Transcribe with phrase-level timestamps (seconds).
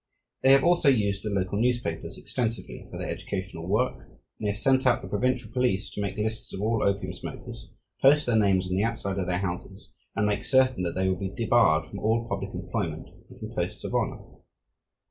[0.41, 4.57] They have also used the local newspapers extensively for their educational work; and they have
[4.57, 7.69] sent out the provincial police to make lists of all opium smokers,
[8.01, 11.17] post their names on the outside of their houses, and make certain that they will
[11.19, 14.23] be debarred from all public employment and from posts of honour.